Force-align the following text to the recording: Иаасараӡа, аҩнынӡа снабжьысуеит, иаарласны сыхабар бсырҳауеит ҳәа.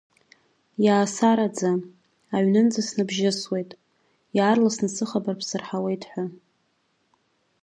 Иаасараӡа, 0.85 1.71
аҩнынӡа 2.35 2.81
снабжьысуеит, 2.87 3.71
иаарласны 4.37 4.89
сыхабар 4.95 5.35
бсырҳауеит 5.39 6.03
ҳәа. 6.09 6.23